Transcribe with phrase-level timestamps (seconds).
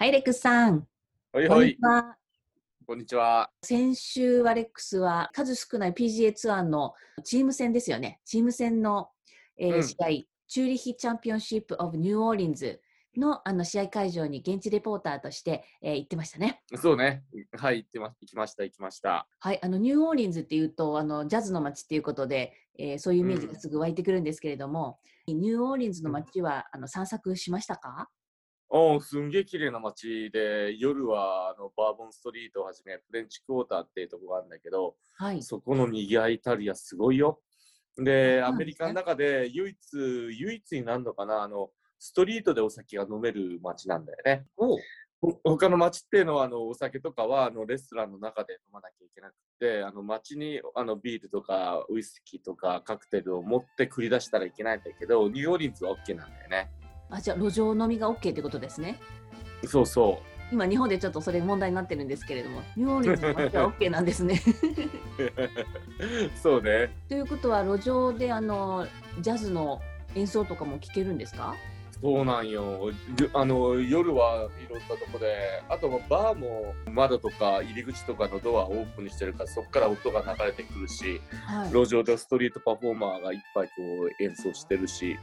[0.00, 0.86] はい、レックスさん。
[1.30, 1.76] はいはい
[2.86, 3.50] こんにち、は。
[3.62, 8.18] 先週はレックスは数少ない PGA ツアーのチーム戦ですよね。
[8.24, 9.10] チーム戦の、
[9.58, 10.06] えーうん試合、
[10.48, 12.80] チューリヒチャンピオンシップオブニューオーリンズ
[13.14, 16.62] のあの試合会場に現地レポーターとして、えー行ってましたね。
[16.76, 17.22] そうね。
[17.58, 19.28] はい、行ってま、行きました、行きました。
[19.38, 28.08] はい、あのニューオーリンズっていうとあのジャズの街っていうことで、えーそういうイメージがすぐ湧いてくるんですけれども、ニューオーリンズの街はあの散策しましたか？
[28.72, 35.42] おーすんげえ綺麗な街で、夜はあのバーボンストリートをはじめ、フレンチクォーターっていうところがあるんだけど、はい。
[35.42, 37.40] そこの賑わいたりやすごいよ。
[37.98, 39.76] で、アメリカの中で唯一、
[40.38, 44.46] 唯一になるのかな、あの、ストリートでお酒が飲める街なんだよね。
[44.56, 44.78] お
[45.20, 56.70] ほ他の街っていうのはあのお酒とかはあのレストランの中で飲まなきゃいけなくてあの街にあのビールとかウイスキーとかカクテルを持って繰り出したらいけないんだけどニューオーリンズは OK なんだよね
[57.10, 58.98] あじゃあ路上飲みが OK ってことですね。
[59.66, 60.20] そうそ
[60.52, 64.42] 今日本でちょっとそれ問題になってるんですけれども、ニューオーリンズの街は OK なんですね。
[65.18, 68.86] う そうねということは路上であの
[69.20, 69.80] ジャズの
[70.16, 71.54] 演奏とかも聴けるんですか？
[72.02, 72.90] そうなんよ。
[73.18, 75.62] ゆあの夜はいろんなとこで。
[75.68, 81.70] あとはバーも窓とか入り口とかのドアをオープンにしてるからそこから音が流れてくるしはい。
[81.70, 85.18] 路上でストリートパフォーマーがいっぱいこう演奏してるし。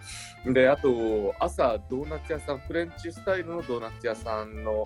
[0.46, 4.86] であと朝ドーナツ屋さんフレンチスタイルのドーナツ屋さんの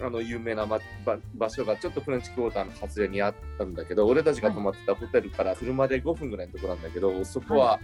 [0.00, 7.80] あの有名な、ま、ば場所がちょっとフレンチクォーターの外れにあったんだけど俺たちが泊まってたホテルから車で5分ぐらいのところなんだけどそこは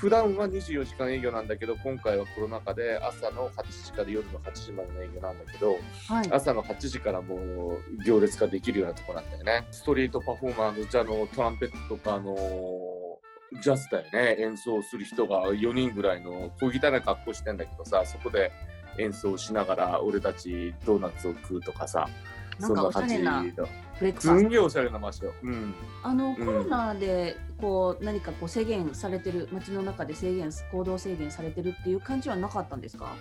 [0.00, 5.76] 普段は24時間営業なんだけど今回はコロナ禍で朝の8時から夜の8時までの営業なんだけど
[6.08, 6.32] はい。
[6.32, 9.66] 朝の8時からもう行列ができるようなとこなんだよね。
[9.70, 12.34] ストリートパフォーマーのじゃあのトランペットとかあの
[13.60, 18.52] ジャズだよね演奏する人が4人ぐらいの小汚い格好してんだけどさそこで
[18.98, 22.08] 演奏しながら俺たちドーナツを食うとかさ
[22.58, 25.32] なんかおしゃれなだフレックスさんすんげえおしゃれな場所。
[25.42, 33.14] うんあのんコロナでこう何かこう制限されてる街の中で制限行動制限されてるっていう感じはなかったんですか？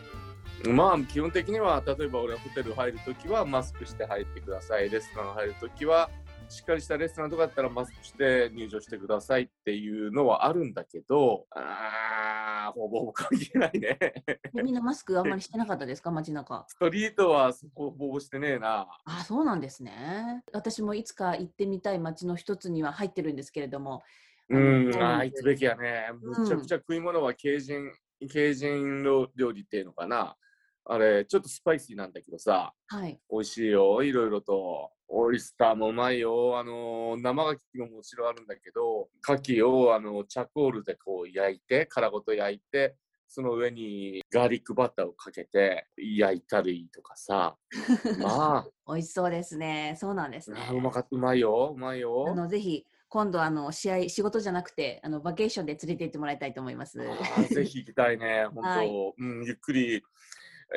[0.65, 6.09] まあ基本的には例えば俺はホテル入るときはマスクして入ってくださいレストラン入るときは
[6.49, 13.97] しっかりしたレストランとかだったらマスクして入場してくださいっていうのはあるんだけどあーほぼほぼ関係ないね
[14.53, 16.65] でみんなマスクあんまりしてなかったですか街中？
[16.67, 20.43] ストリートはそこほぼしてねえなあそうなんですね。
[20.51, 24.01] 私もいつか行ってみたい街の一つには入ってるんですけれども。
[24.49, 27.91] うんあ行くべきやねむちゃくちゃ食い物はケージン
[28.27, 30.35] ケージン料理っていうのかな
[30.91, 33.19] あれちょっとスパイシーなんだけどさはい。
[33.31, 34.91] 美味しいよ、いろいろと。
[35.11, 36.59] オイスターもうまいよ。
[36.59, 42.95] あの生牡蠣ももちろんあるんだけど、牡蠣をあのチャコールでこう焼いて、殻ごと焼いて、
[43.27, 47.55] その上にガーリックバターをかけて焼いたりとかさ。
[48.19, 49.95] ま美味しそうですね。
[49.99, 50.73] そうなんですねあ、。
[50.73, 52.25] うまかった、うまいよ、うまいよ。
[52.27, 56.99] あのぜひ今度あの試合仕事じゃなくてあのバケーションで連れて行ってもらいたいと思います。
[57.51, 60.03] ぜひ行きたいね、本当、 はいうん、ゆっくり。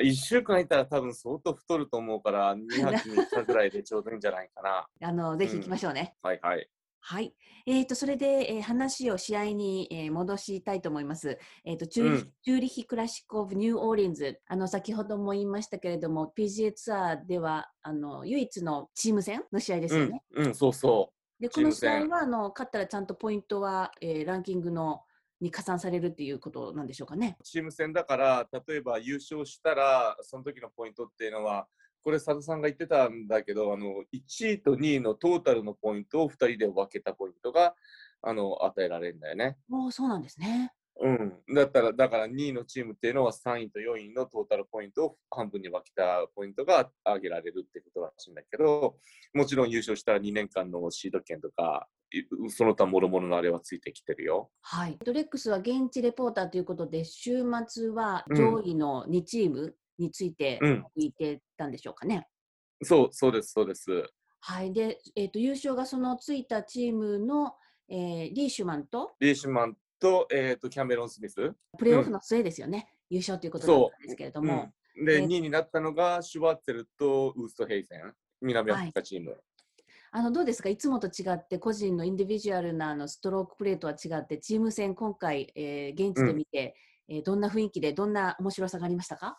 [0.00, 4.86] 1週間いたら多分相当太ると思うから、2泊3日ぐらいでちょうどいいんじゃないかな。
[5.08, 6.16] あのぜひ行きましょうね。
[6.22, 6.68] はいはい。
[7.04, 7.34] はい。
[7.66, 11.38] えー、とそれで、えー話を試合に、えー戻したいと思います。
[11.64, 20.22] えー、とチューリヒ、うんチューリヒクラシックオブニューオーリンズあの先ほども言いましたけれども PGA ツアーではあの唯一のチーム戦の試合ですよね。
[20.32, 21.42] うん、うん、そうそう。
[21.42, 25.02] でこの試合はあの勝ったらちゃんとポイントは、えーランキングの
[25.42, 27.36] に加算されるっていうことなんでしょうかね。
[27.42, 31.66] チーム戦だから、例えば優勝したら、その時のポイントっていうのは、
[32.04, 37.74] これ、佐田さんが言ってたんだけど、あの1位と2位のトータルのポイントを2人で分けたポイントが
[38.22, 39.56] あの与えられるんだよね。
[39.70, 40.72] おーそうなんですね。
[41.00, 48.96] うん、だったら、だから2位のチームっていうのは3位と4位のトータルポイントを半分に分けたポイントが上げられるってことらしいんだけど、
[49.34, 54.50] もちろん優勝したら2年間のシード権とか、いその他もろもろのあれはついてきてるよ。
[54.60, 54.98] はい。
[55.04, 62.28] ドレックスは現地レポーターということで、週末はうん上位の2チームについてうん聞いてたんでしょうかね。
[62.82, 63.90] そう、そうです、そうです。
[64.40, 64.72] はい。
[64.72, 67.54] で、えっ、と、優勝がそのついたチームの、
[67.88, 69.12] えーリーシュマンと？
[69.20, 71.52] リーシュマンと,、えー、とキャメロン・スミス。
[71.78, 72.88] プレーオフの末ですよね。
[73.08, 74.68] 優勝ということだったんですけれども。
[74.96, 79.38] うん、で、えー2位になったのがシュワッツェルとウーストヘイゼン、南アフリカチーム。
[80.10, 80.68] あのどうですか？
[80.68, 86.74] いつもと違って個人のインディビジュアルなあのストロークプレーとは違ってチーム戦今回、えー現地で見て、
[87.08, 89.38] えーどんな雰囲気でどんな面白さがありましたか？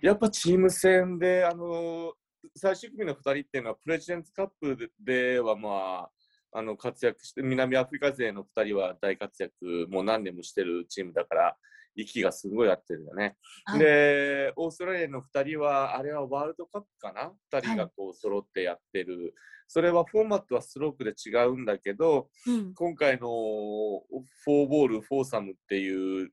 [0.00, 2.12] やっぱチーム戦で、あのー
[2.56, 6.10] 最終組の2人っていうのはプレジデンツカップではまあ
[6.52, 11.56] あの活躍して、南アフリカ勢の2人は大活躍、もう何年もしてるチームだから、
[11.94, 13.36] 息がすごい合ってるよね。
[13.64, 19.34] はいで、オーストラリアの2人は、あれはワールドカップかな ?2 人はいがこう揃ってやってる。
[19.68, 26.30] それはフォーマットはストロークで違うんだけど、うん今回のフォーボール、フォーサムっていう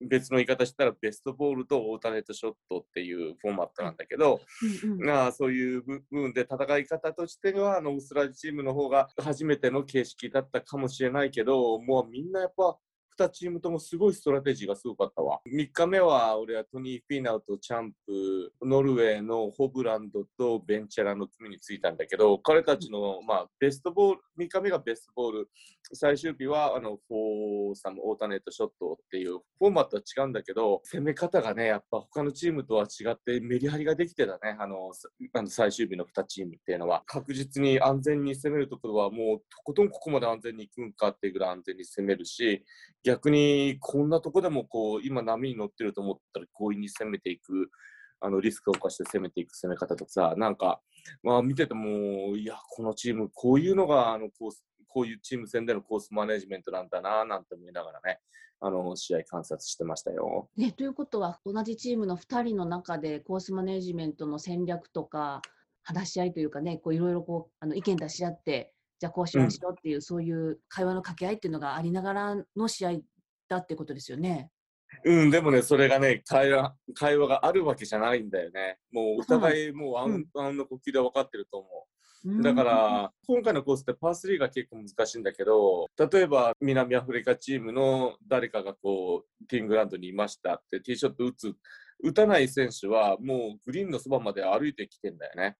[0.00, 4.40] 別の言い方したらベストボールとオルタネートショットっていうフォーマットなんだけど、
[4.84, 5.06] うんうん。
[5.06, 12.78] まあそういう部分で戦い方としてはあのオーストラリアチームの方が初めての形式だったかもしれないけどもうみんなやっぱ
[13.18, 15.40] 2チームともすごいストラテジーがすごかったわ。
[15.46, 25.50] 3日目は俺はトニー・フィーナウとチャンプ、ノルウェーのホブランドとベンチュラの組についたんだけど、彼たちの、まあ、ベストボール、3日目がベストボール、
[25.92, 34.92] 最終日はあのフォーサム、オータネットショットっていうフォーマットは違うんだけど、攻め方がね、やっぱ他のチームとは違ってメリハリができてたね、あの
[35.32, 37.02] あの最終日の2チームっていうのは。
[37.06, 42.64] 確実に安全に攻めるところはもうとことんここまで安全に行くんかっていうぐらい安全に攻めるし、
[43.08, 47.70] 逆にこんなとこでもこう今波に乗ってると思ったら強引に攻めていく。
[48.20, 50.80] あのリスクを冒して攻めていく攻め方とかさ、なんか、
[51.22, 58.18] まあ見てても、いや、このチーム、こういうのがあのコース、こういうチーム戦でのコースマネジメントなんだな、なんて思いながらね、
[58.60, 60.48] あの試合観察してましたよ。
[60.56, 65.42] ね、ということは同じチームの2人の中でコースマネジメントの戦略とか
[65.84, 72.92] 話し合いというかねこういろいろこうあの意見出し合ってじゃあこうしようしようっていう、そういう会話の掛け合いっていうのがありながらの試合
[73.48, 74.50] だってことですよね。
[75.04, 78.78] うん、でもね、それがね、会話会話があるわけじゃないんだよね。
[78.90, 81.70] もうお互い、もうあん、あんの呼吸で分かってると思う。
[81.70, 81.84] う
[82.40, 91.54] んだから、今回のコースってパー3が結構難しいんだけど、例えば南アフリカチームの誰かがこう、ティーングラウンドにいましたって、ティーショット打つ、
[92.02, 95.56] 打たない選手はもうグリーンのそばまで歩いてきてんだよね。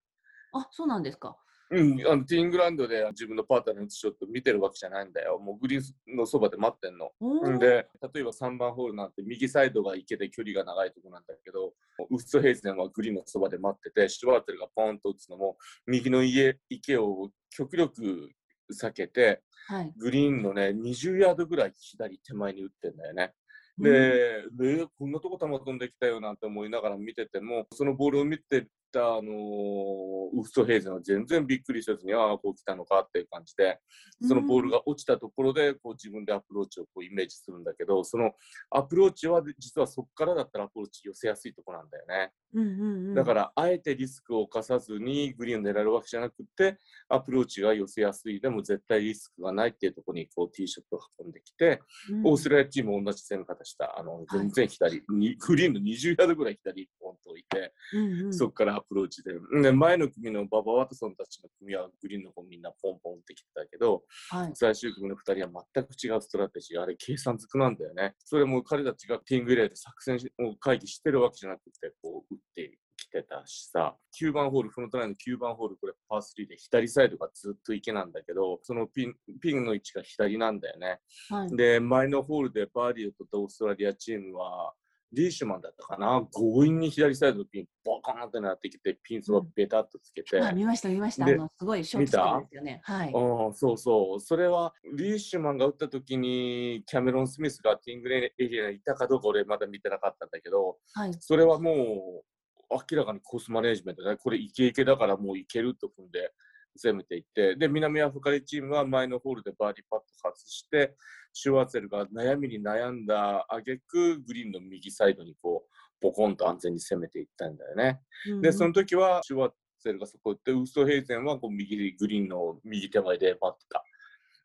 [0.53, 1.37] あそうなんですか。
[1.71, 5.39] うん、あのティーングラウンドで自分のパートナーのショット見てるわけじゃないんだよ。
[5.39, 5.81] もうグリー
[6.13, 7.11] ンのそばで待ってんの。
[7.51, 11.75] んで、例えば3番ホールなんて右サイドが池で距離が長いとこなんだけど、
[12.11, 18.31] ウッソヘイゼンはグリーンのそばで待ってて、シュワーテルがポンと打つのも、右の家池を極力
[18.73, 23.25] 避けて、はい、グリーンのね、20ヤードぐらい左手前に打ってんだよね。
[23.25, 23.49] うん
[23.79, 33.79] で、でこんなとこ球飛んできたよなんて思いながら見てても、そのボールを見てた、あのーウッソヘイゼンは全然びっくりせずに、ああ、こう来たのかっていう感じで、
[34.27, 38.33] そのボールが落ちたところでこう自分でアプローチをこうイメージするんだけど、その
[38.71, 42.33] アプローチは実はそこからだったらアプローチ寄せやすいとこなんだよね。
[42.55, 46.79] うんうんうん、だから、あえてリスクを冒さずにグリーンを狙えるわけじゃなくて、
[47.09, 51.81] アプローチが寄せやすい、でも絶対リスクがないっていうところにこうティーショットを運んできて、
[52.11, 53.99] うんオーストラリアチームも同じ攻め方した。
[53.99, 59.33] あの全然左、にグリーンの20ヤードぐらい左にポンと置いて、うんうんそこからアプローチで。
[59.63, 68.15] で前の組のババ・ワトソンたちの組はグリーンの方みんなポンポンってきてたけど、はい、最終組の2人は全く違うストラテジー、あれ計算づくなんだよね。
[68.25, 80.99] それも彼たちがティングレーで作戦を会議してるわけじゃなくて、こう打ってきてたしさ、9番ホール、フロントナインの9番ホール、これパー3で左サイドがずっと池なんだけど、そのピンピンの位置が左なんだよね。
[81.31, 84.75] はい、で、前のホールでバーディーを取ったオーストラリアチームは、
[85.13, 92.81] リーシュマンだったかな、強引に左サイドのピン、ボカーンってなってきて、ピンそばベタっとつけて、あ見ました見ましたあでのすごいショートストーンですよね。
[92.85, 93.13] はい。
[93.13, 94.21] うん、そうそう。
[94.21, 101.15] それは、リーシュマンが打った時に、キャメロン・スミスがティングレーエリアにいたかどうか俺まだ見てなかったんだけど、はい。
[101.21, 102.25] それはもう、
[102.71, 106.33] 明らかにコースマネジメントで、これイケイケだからもういけると踏んで
[106.77, 110.97] 攻めていって、で、南アフリカチームは前のホールでバーディーパット外して、
[111.33, 118.01] シュワーツェルが悩みに悩んだ挙句グリーンの右サイドにこう、ポコンと安全に攻めていったんだよね。
[118.43, 123.85] で、その時は、シュワッツェルがそこ行って、ウーストヘイゼンはこう右グリーンの右手前で待ってた。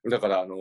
[0.09, 0.55] だから、あの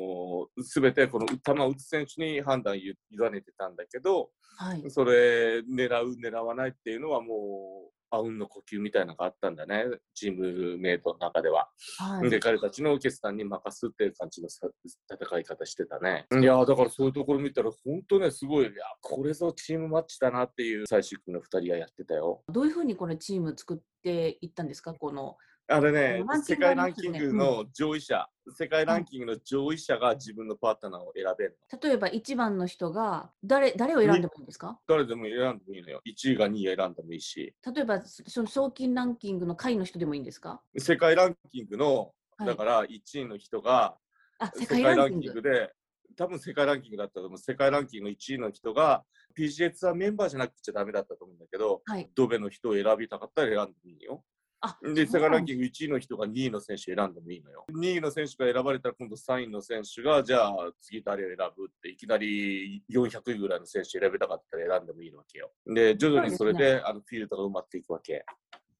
[0.63, 4.91] すべてこの球を打つ選手に判断ゆ委ねてたんだけど、はい。
[4.91, 11.69] それ狙う、狙わないっていうのはもう、あうんの呼吸みたいなのがあったんだね、チームメイトの中では。
[11.99, 12.29] はい。
[12.31, 14.69] で、彼たちの決断に任すっていう感じのさ
[15.11, 16.27] 戦い方してたね。
[16.31, 22.43] いやーだからそういうところ見たら、本当ね、すごい、いや、これぞチームマッチだなっていう最終組の2人はやってたよ。
[22.49, 24.93] どういうふうにこれチーム作っていったんですか？
[24.95, 25.37] この。
[25.69, 31.79] あれね世界ランキングの上位者、世界ランキングの上位者が自分のパートナーを選べるの。
[31.79, 34.79] 例えば1番の人が誰誰を選んでもいいんですか？
[34.87, 36.01] 誰でも選んでもいいのよ。
[36.07, 37.55] 1位が2位選んでもいいし。
[37.75, 40.61] 例えばその賞金ランキングの下位の人でもいいんですか？
[40.77, 43.97] 世界ランキングの、はいだから1位の人が、
[44.41, 45.43] あ、世世界界ランキラング。
[45.43, 45.73] で、
[46.17, 47.39] 多分世界ランキングだったと思う。
[47.39, 49.05] 世界ランキングの1位の人が、
[49.39, 52.11] PGA ツアーメンバーじゃなくちゃダメだったと思うんだけど、はい。
[52.17, 54.25] ドベの人を選びたかったら選んでもいいよ。
[54.63, 57.67] あで、世そうなん界ランキング1位の人が2位の選手選んでもいいのよ。
[57.73, 65.51] 2位の選手が選ばれたら今度3位の選手が、じゃあ次誰を選ぶって、いきなり400位ぐらいの選手選べたかったら選んでもいいわけよ。
[65.67, 68.25] で、徐々にそれでであのフィールドが埋まっていくわけ。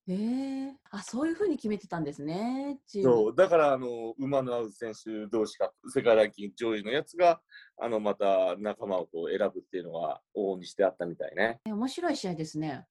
[0.09, 2.79] へえあそういうふうに決めてたんですね。
[2.87, 7.41] そうだからあの馬の合う選手同士が世界ランキング上位のやつが
[7.81, 11.61] あのまた仲間をこう選ぶっていうのが往々にしてあったみたいね。
[11.67, 12.85] え面白い試合ですね。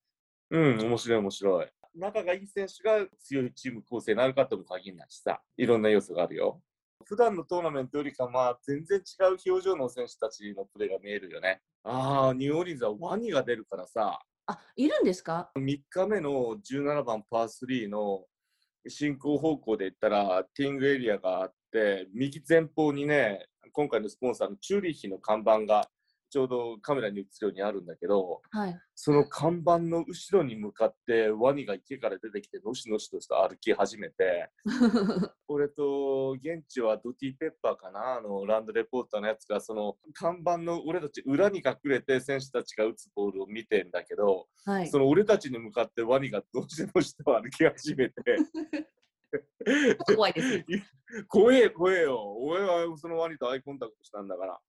[0.51, 1.67] うん、面白い面白い。
[1.95, 6.61] 仲がいい選手が強いチーム構成になるかとも限らないしさ、いろんな要素があるよ。
[7.05, 11.61] 普段のトーナメントよりか、まあ、全然違う表情の選手たちのプレーが見えるよね。
[11.83, 18.25] ああ、ニューオーリンズはワニが出るからさ、あいるんですか？3日目の17番パー3の
[18.87, 25.87] 進行方向で言ったら、ティーングエリアがあって、右前方にね、今回のスポンサーのチューリッヒの看板が
[26.31, 28.79] ちょうどカメラに映るようにあるんだけど、はい。
[28.95, 34.49] その看板の後ろに向かってワニが池から出てきて、のしのしとした歩き始めて、
[35.49, 44.99] 俺と現地はドティ・ペッパーかな、あのランドレポーターのやつが、その看板の俺たち裏に隠れて選手たちが打つボールを見てんだけど、はいそ。
[44.99, 48.13] の俺たちに向かってワニがどうしてどうして歩き始めて、
[50.15, 50.65] 怖いですね。
[51.27, 54.59] 怖え怖えよ、俺はそのワニとアイコンタクトしたんだから、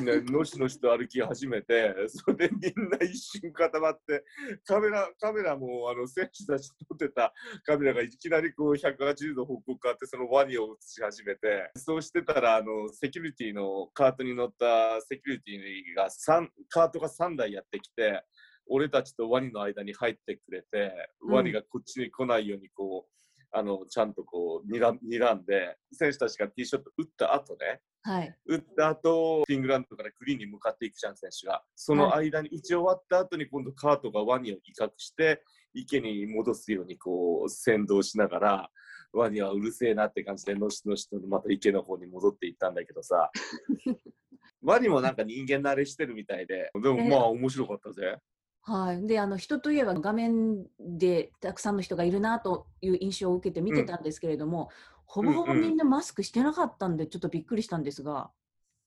[0.00, 4.24] ね、 のしのしと歩き始めて、それでみんな一瞬固まって、
[4.64, 7.34] カメラカメラもあの選手たち撮ってた
[7.64, 18.24] カメラがいきなりこう180度方向変わって、そのワニを映し始めて、そうしてたらあのセキュリティのカートに乗ったセキュリティが3カートが3台やってきて、
[18.66, 20.92] 俺たちとワニの間に入ってくれて、
[21.22, 21.34] うん。
[21.34, 23.23] ワニがこっちに来ないようにこう、
[23.54, 28.36] あのちゃんとこうにら睨んで、選手たちがティーショット打った後ね、はい。
[28.46, 31.62] 打った後、フィングランドからグリーンに向かっていくじゃん、選手が。
[31.74, 35.42] その間に打ち終わった後に今度カートがワニを威嚇して、
[35.72, 38.70] 池に戻すようにこう先導しながら、
[39.12, 43.30] ワニはうるせえなって感じで、のしのしとまた池の方に戻っていったんだけどさ。
[44.62, 48.18] ワニもなんか人間慣れしてるみたいで、でもまあ面白かったぜ。
[48.66, 54.70] はい、であの人といえば画面でたくさんの人がいるなという印象を受けて見てたんですけれども、
[55.04, 55.62] ほぼほぼうんうん。
[55.62, 58.30] みんなマスクしてなかったんでちょっとびっくりしたんですが、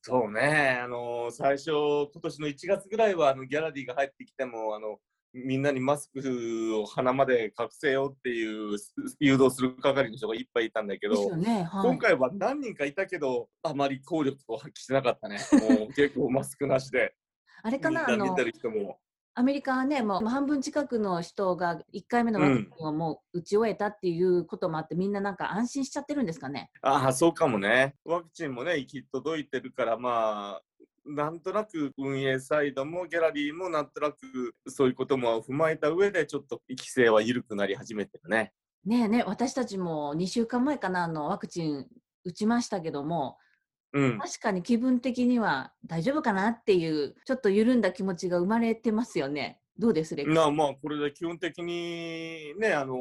[0.02, 4.98] そうね、あの最初、今年の1月ぐらいはあのギャラリーが入ってきても、あの
[5.34, 15.38] みんなにマスクを鼻まで隠せよっていうす誘導する係の人がいっぱいいたんだけど、ね、はい、今回は何人かいたけど、あまり効力を発揮してなかったね。
[15.52, 17.14] もう結構マスクなしで、
[17.62, 18.98] あれかみんなあのな見てる人も。
[19.40, 26.72] アメリカはねもう半分近くの人が1回目のワクチンをもう打ち終えたっていうこともあって、みんななんか安心しちゃってるんですかね。
[26.82, 27.94] ああ、そうかもね。
[28.04, 30.62] ワクチンもね、行き届いてるから、まあ、
[31.06, 38.54] なんとなく運営サイドもギャラリーもなんとなくそういうことも踏まえた上で、ちょっと規制は緩くなり始めてるね。
[38.86, 41.86] ねえね私たちも2週間前かなあのワクチン
[42.24, 43.38] 打ちましたけども
[43.98, 44.20] うん。
[44.20, 49.60] 確かに気分的には大丈夫かなっていうちょっと緩んだ気持ちが生まれてますよね。
[49.80, 52.98] どうですレまあまあ、これで基本的にね、あのー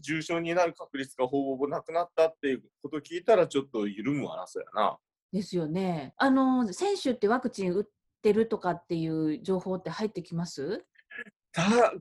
[0.00, 4.98] 重症になる確率がほぼなくなったっていうことを聞いたら、ちょっと緩むわな、そうやな。
[5.32, 6.14] ですよね。
[6.16, 7.84] あの選手ってワクチン打っ
[8.22, 10.78] てるとかっていう情報って入ってきます？
[10.78, 10.84] た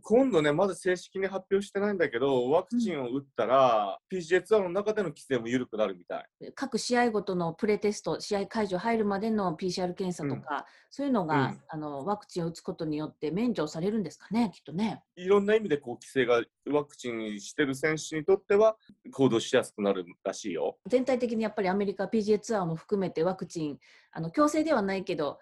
[0.01, 6.51] 今度ね、まだ正式に発表してないんだけど、ワクチンを打ったら、PGA ツアーの中での規制も緩くなるみたい。
[6.55, 15.03] 各試合ごとのプレテスト、試合会場入るまでの PCR 検査とか、そういうのが、うんあのワクチンを打つことによって免除されるんですかね、きっとね。
[15.15, 16.41] いろんな意味でこう規制が
[16.72, 18.75] ワクチンしてる選手にとっては
[19.12, 20.77] 行動しやすくなるらしいよ。
[20.88, 23.79] 全体的にやっぱりアメリカ PGA ツアーも含めてワクチン、
[24.12, 25.39] あの強制ではないけど、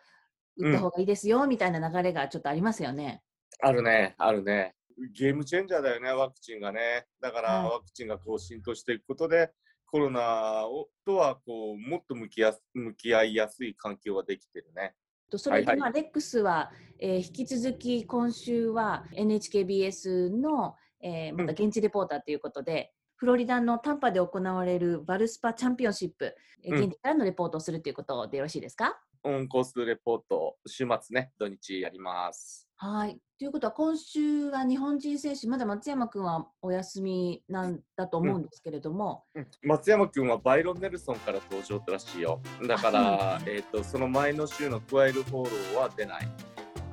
[0.58, 3.22] 打った方がいいですよ、みたいな流れがちょっとありますよね。
[3.62, 4.76] あるね、あるね。
[5.14, 7.06] ゲームチェンジャーだよね、ワクチンがね。
[7.22, 9.52] だから、はいワクチンがこう浸透していくことで、
[9.86, 14.94] コロナをとはこうもっと向きやす向き合いやすい環境ができてるね。
[15.30, 29.00] とそれで、はいはいまあ、レックスは、えー引き続き今週は NHKBS の、えーまた現地レポーターということで、フロリダのタンパで行われるバルスパチャンピオンシップ、えーうん現地からのレポートをするということでよろしいですか？
[29.24, 32.68] オンコースレポート、週末ね、土日やります。
[32.78, 33.20] はい。
[33.38, 39.26] ということは、今週は日本人選手、まだ松山君はお休みなんだと思うんですけれども、
[39.62, 42.42] 松山君はバイロン・ネルソンから登場らしいよ。
[42.68, 46.28] だから、えー、とその前の週のクワイル・ホローは出ない。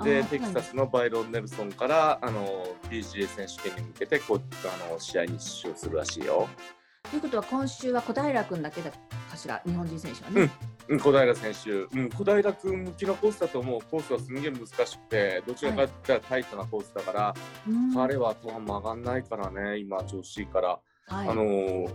[0.04, 4.42] で、テキサスのバイロン・ネルソンからあの PGA 選手権に向けてこう
[4.88, 6.46] あの試合に出場するらしいよ。
[7.10, 8.90] ということは、今週は小平君だけ
[9.30, 10.42] かしら、日本人選手はね。
[10.42, 17.34] うん小平選手、うん、小平君向きのコースだと思う、コースはすんげえ難しくて、どちらかって言ったらタイトなコースだから、
[17.68, 17.94] うん。
[17.94, 21.28] 彼は後半曲がんないからね、今、調子いいから、はい。
[21.28, 21.88] あの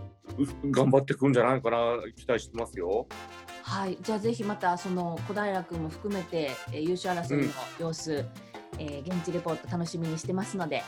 [0.70, 3.06] 頑張ってくんじゃないかな、期待してますよ。
[3.62, 8.24] はい、じゃあぜひまたその小平君も含めて、えー優勝争いの様子、
[8.78, 10.82] えー現地レポート楽しみにしてますので、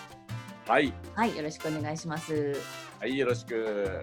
[0.67, 2.55] はい、はい、よろしくお願いします。
[3.01, 4.03] はい、よろしく。